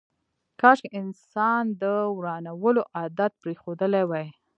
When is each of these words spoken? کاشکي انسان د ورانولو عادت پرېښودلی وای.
کاشکي 0.61 0.89
انسان 1.01 1.63
د 1.81 1.83
ورانولو 2.17 2.81
عادت 2.97 3.31
پرېښودلی 3.41 4.03
وای. 4.05 4.27